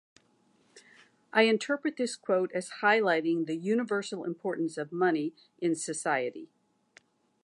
[1.31, 6.49] I interpret this quote as highlighting the universal importance of money in society.